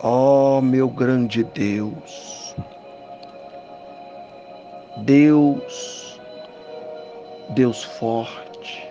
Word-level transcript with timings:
Ó 0.00 0.58
oh, 0.58 0.60
meu 0.60 0.88
grande 0.88 1.42
Deus, 1.42 2.54
Deus, 4.98 6.20
Deus 7.50 7.82
forte, 7.82 8.88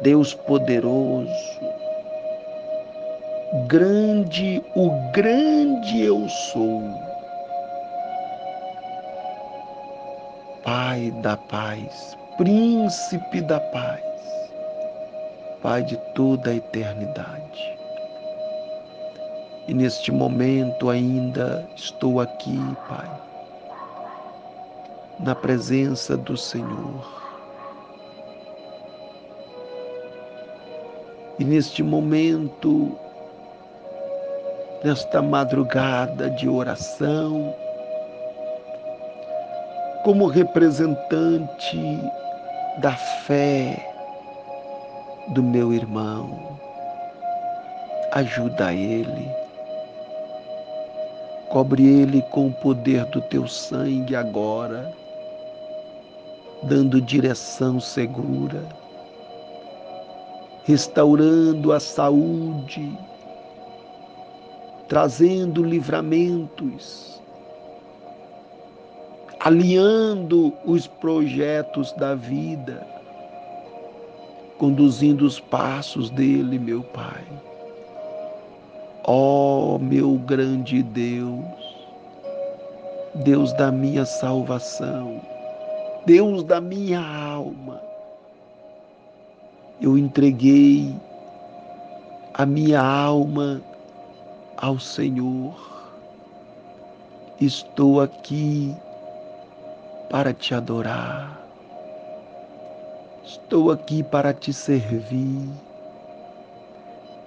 Deus 0.00 0.32
poderoso, 0.32 1.60
grande, 3.66 4.64
o 4.74 4.90
grande 5.12 6.00
eu 6.02 6.26
sou, 6.30 6.82
Pai 10.64 11.10
da 11.22 11.36
paz, 11.36 12.16
Príncipe 12.38 13.42
da 13.42 13.60
paz, 13.60 14.02
Pai 15.60 15.82
de 15.82 15.98
toda 16.14 16.52
a 16.52 16.54
eternidade. 16.54 17.77
E 19.68 19.74
neste 19.74 20.10
momento 20.10 20.88
ainda 20.88 21.68
estou 21.76 22.20
aqui, 22.20 22.58
Pai, 22.88 23.06
na 25.20 25.34
presença 25.34 26.16
do 26.16 26.38
Senhor. 26.38 27.06
E 31.38 31.44
neste 31.44 31.82
momento, 31.82 32.98
nesta 34.82 35.20
madrugada 35.20 36.30
de 36.30 36.48
oração, 36.48 37.54
como 40.02 40.28
representante 40.28 42.00
da 42.78 42.92
fé 42.92 43.86
do 45.34 45.42
meu 45.42 45.74
irmão, 45.74 46.58
ajuda 48.12 48.72
ele 48.72 49.47
Cobre 51.50 51.82
ele 51.86 52.20
com 52.30 52.48
o 52.48 52.52
poder 52.52 53.06
do 53.06 53.22
teu 53.22 53.48
sangue 53.48 54.14
agora, 54.14 54.94
dando 56.62 57.00
direção 57.00 57.80
segura, 57.80 58.62
restaurando 60.64 61.72
a 61.72 61.80
saúde, 61.80 62.92
trazendo 64.88 65.62
livramentos, 65.62 67.22
alinhando 69.40 70.52
os 70.66 70.86
projetos 70.86 71.92
da 71.92 72.14
vida, 72.14 72.86
conduzindo 74.58 75.24
os 75.24 75.40
passos 75.40 76.10
dele, 76.10 76.58
meu 76.58 76.82
Pai 76.82 77.24
Ó 79.10 79.76
oh, 79.76 79.78
meu 79.78 80.18
grande 80.18 80.82
Deus, 80.82 81.42
Deus 83.14 83.54
da 83.54 83.72
minha 83.72 84.04
salvação, 84.04 85.22
Deus 86.04 86.44
da 86.44 86.60
minha 86.60 87.00
alma, 87.00 87.80
eu 89.80 89.96
entreguei 89.96 90.94
a 92.34 92.44
minha 92.44 92.82
alma 92.82 93.62
ao 94.58 94.78
Senhor. 94.78 95.56
Estou 97.40 98.02
aqui 98.02 98.76
para 100.10 100.34
te 100.34 100.54
adorar. 100.54 101.40
Estou 103.24 103.70
aqui 103.70 104.02
para 104.02 104.34
te 104.34 104.52
servir 104.52 105.48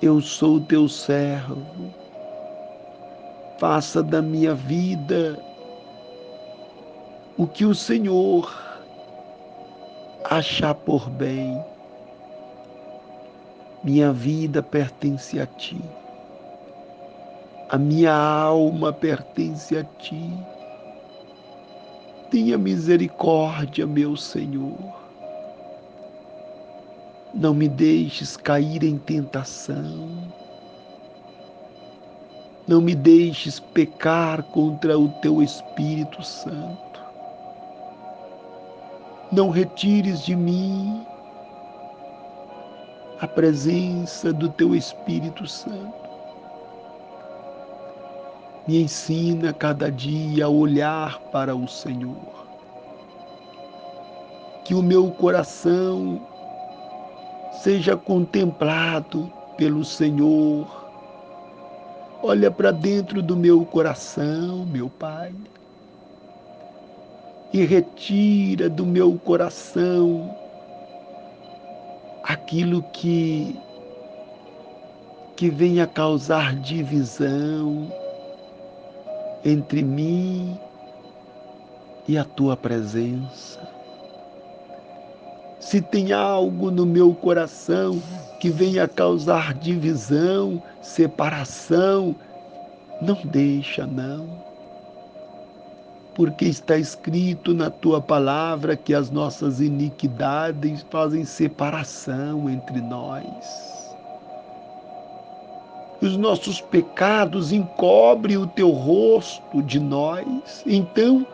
eu 0.00 0.20
sou 0.20 0.60
teu 0.60 0.88
servo. 0.88 1.92
Faça 3.58 4.02
da 4.02 4.22
minha 4.22 4.54
vida 4.54 5.36
o 7.36 7.46
que 7.46 7.64
o 7.64 7.74
Senhor 7.74 8.52
achar 10.24 10.74
por 10.74 11.10
bem. 11.10 11.60
Minha 13.82 14.12
vida 14.12 14.62
pertence 14.62 15.40
a 15.40 15.46
ti. 15.46 15.80
A 17.68 17.76
minha 17.76 18.14
alma 18.14 18.92
pertence 18.92 19.76
a 19.76 19.84
ti. 19.84 20.32
Tenha 22.30 22.56
misericórdia, 22.56 23.86
meu 23.86 24.16
Senhor 24.16 24.97
não 27.34 27.52
me 27.52 27.68
deixes 27.68 28.36
cair 28.36 28.82
em 28.82 28.96
tentação. 28.98 30.08
Não 32.66 32.80
me 32.80 32.94
deixes 32.94 33.60
pecar 33.60 34.42
contra 34.42 34.98
o 34.98 35.08
teu 35.20 35.42
Espírito 35.42 36.22
Santo. 36.22 37.00
Não 39.30 39.50
retires 39.50 40.24
de 40.24 40.34
mim 40.34 41.06
a 43.20 43.26
presença 43.26 44.32
do 44.32 44.48
teu 44.48 44.74
Espírito 44.74 45.46
Santo. 45.46 46.08
Me 48.66 48.82
ensina 48.82 49.52
cada 49.52 49.90
dia 49.90 50.46
a 50.46 50.48
olhar 50.48 51.18
para 51.32 51.56
o 51.56 51.66
Senhor. 51.66 52.46
Que 54.64 54.74
o 54.74 54.82
meu 54.82 55.10
coração 55.10 56.20
seja 57.62 57.96
contemplado 57.96 59.30
pelo 59.56 59.84
Senhor. 59.84 60.66
Olha 62.22 62.50
para 62.50 62.70
dentro 62.70 63.22
do 63.22 63.36
meu 63.36 63.64
coração, 63.64 64.66
meu 64.66 64.88
Pai, 64.88 65.32
e 67.52 67.64
retira 67.64 68.68
do 68.68 68.84
meu 68.84 69.18
coração 69.18 70.34
aquilo 72.22 72.82
que 72.92 73.56
que 75.36 75.48
venha 75.48 75.86
causar 75.86 76.56
divisão 76.56 77.92
entre 79.44 79.84
mim 79.84 80.58
e 82.08 82.18
a 82.18 82.24
tua 82.24 82.56
presença 82.56 83.67
se 85.68 85.82
tem 85.82 86.12
algo 86.12 86.70
no 86.70 86.86
meu 86.86 87.12
coração 87.12 88.02
que 88.40 88.48
venha 88.48 88.88
causar 88.88 89.52
divisão, 89.52 90.62
separação, 90.80 92.16
não 93.02 93.18
deixa, 93.24 93.86
não. 93.86 94.26
Porque 96.14 96.46
está 96.46 96.78
escrito 96.78 97.52
na 97.52 97.68
tua 97.68 98.00
palavra 98.00 98.78
que 98.78 98.94
as 98.94 99.10
nossas 99.10 99.60
iniquidades 99.60 100.86
fazem 100.88 101.26
separação 101.26 102.48
entre 102.48 102.80
nós. 102.80 103.94
Os 106.00 106.16
nossos 106.16 106.62
pecados 106.62 107.52
encobrem 107.52 108.38
o 108.38 108.46
teu 108.46 108.70
rosto 108.70 109.62
de 109.62 109.78
nós. 109.78 110.64
Então, 110.64 111.26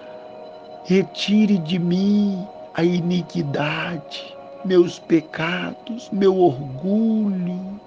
retire 0.85 1.57
de 1.59 1.79
mim 1.79 2.45
a 2.75 2.83
iniquidade, 2.83 4.37
meus 4.65 4.99
pecados, 4.99 6.11
meu 6.11 6.37
orgulho. 6.37 7.81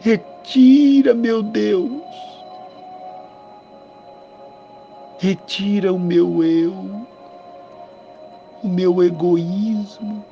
Retira, 0.00 1.12
meu 1.12 1.42
Deus, 1.42 1.90
retira 5.18 5.92
o 5.92 5.98
meu 5.98 6.44
eu, 6.44 6.72
o 8.62 8.68
meu 8.68 9.02
egoísmo. 9.02 10.24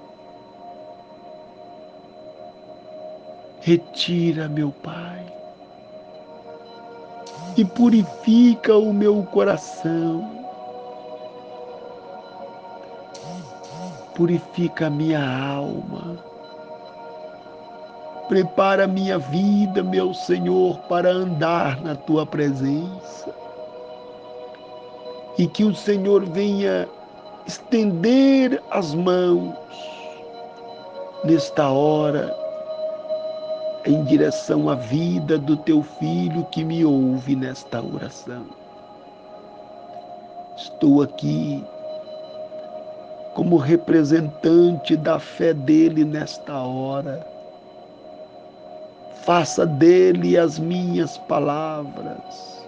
Retira, 3.60 4.48
meu 4.48 4.70
Pai, 4.70 5.26
e 7.56 7.64
purifica 7.64 8.76
o 8.76 8.92
meu 8.92 9.24
coração 9.24 10.45
purifica 14.16 14.88
minha 14.88 15.20
alma. 15.20 16.16
Prepara 18.28 18.86
minha 18.88 19.18
vida, 19.18 19.84
meu 19.84 20.12
Senhor, 20.12 20.78
para 20.88 21.10
andar 21.10 21.80
na 21.82 21.94
tua 21.94 22.26
presença. 22.26 23.32
E 25.38 25.46
que 25.46 25.62
o 25.62 25.74
Senhor 25.74 26.24
venha 26.24 26.88
estender 27.46 28.60
as 28.70 28.94
mãos 28.94 29.54
nesta 31.22 31.68
hora 31.68 32.34
em 33.84 34.02
direção 34.04 34.68
à 34.68 34.74
vida 34.74 35.38
do 35.38 35.56
teu 35.58 35.82
filho 35.82 36.44
que 36.46 36.64
me 36.64 36.84
ouve 36.84 37.36
nesta 37.36 37.80
oração. 37.80 38.46
Estou 40.56 41.02
aqui 41.02 41.62
como 43.36 43.58
representante 43.58 44.96
da 44.96 45.18
fé 45.18 45.52
dele 45.52 46.06
nesta 46.06 46.54
hora. 46.58 47.24
faça 49.26 49.66
dele 49.66 50.38
as 50.38 50.58
minhas 50.58 51.18
palavras, 51.18 52.66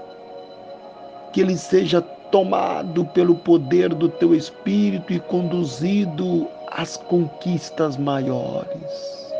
que 1.32 1.40
ele 1.40 1.56
seja 1.56 2.02
tomado 2.02 3.06
pelo 3.06 3.34
poder 3.36 3.94
do 3.94 4.10
teu 4.10 4.34
Espírito 4.34 5.10
e 5.10 5.20
conduzido 5.20 6.46
às 6.72 6.98
conquistas 6.98 7.96
maiores. 7.96 9.32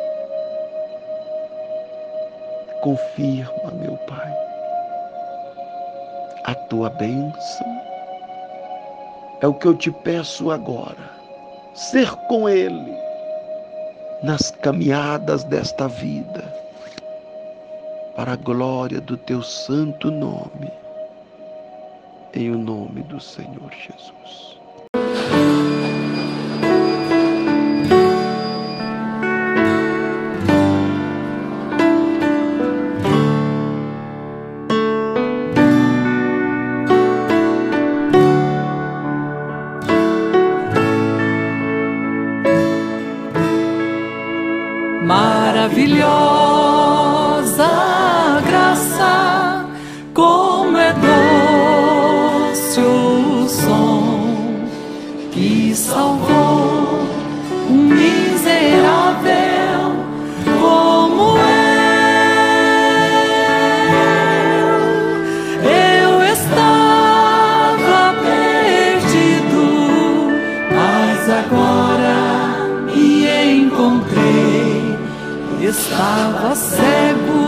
Confirma, 2.81 3.71
meu 3.83 3.99
Pai, 4.07 4.33
a 6.45 6.55
tua 6.55 6.89
bênção. 6.89 7.67
É 9.43 9.47
o 9.47 9.55
que 9.55 9.67
eu 9.67 9.75
te 9.77 9.91
peço 9.91 10.51
agora. 10.51 11.18
Ser 11.79 12.11
com 12.27 12.49
Ele 12.49 12.93
nas 14.25 14.51
caminhadas 14.51 15.45
desta 15.45 15.87
vida, 15.87 16.43
para 18.17 18.33
a 18.33 18.37
glória 18.37 19.01
do 19.01 19.17
teu 19.17 19.41
santo 19.45 20.11
nome, 20.11 20.73
em 22.35 22.51
o 22.51 22.59
nome 22.59 23.05
do 23.05 23.21
Senhor 23.21 23.71
Jesus. 23.73 24.58
Que 55.39 55.73
salvou 55.73 57.07
um 57.71 57.85
miserável 57.95 59.31
como 60.61 61.39
eu. 61.39 61.59
Eu 65.63 66.23
estava 66.33 68.17
perdido, 68.21 69.63
mas 70.75 71.21
agora 71.31 72.19
me 72.93 73.07
encontrei 73.63 74.99
Estava 75.61 76.55
cego, 76.55 77.48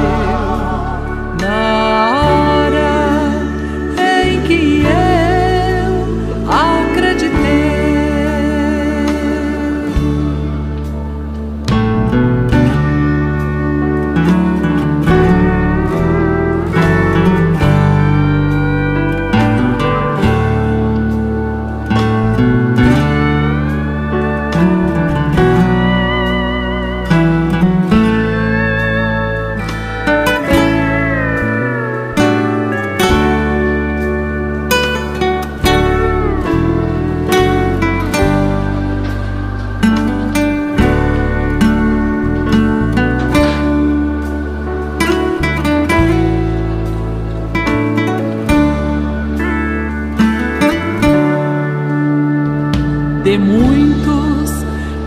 de 53.31 53.37
muitos 53.37 54.51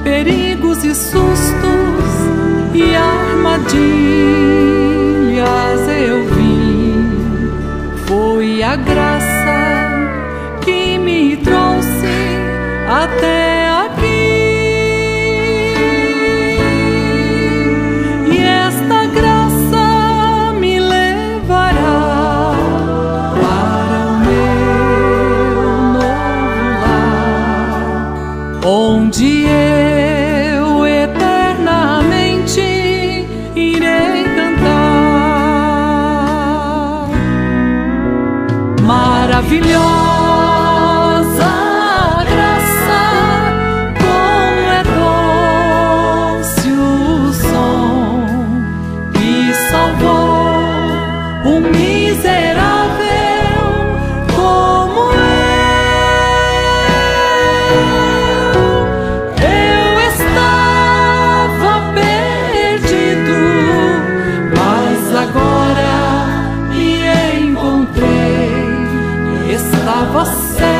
perigos 0.02 0.82
e 0.82 0.94
sustos 0.94 2.04
e 2.72 2.96
armadilhas 2.96 3.74
eu 6.08 6.24
vim. 6.28 7.50
Foi 8.06 8.62
a 8.62 8.76
graça 8.76 9.63
maravilhosa 39.44 39.84
graça, 42.24 43.02
como 44.00 44.70
é 44.70 44.82
doce 46.40 46.70
o 46.72 47.32
som 47.32 48.26
que 49.12 49.52
salvou 49.70 50.96
o 51.44 51.60
meu. 51.60 51.93
você. 70.12 70.73